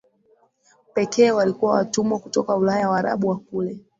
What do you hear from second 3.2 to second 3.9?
wa kule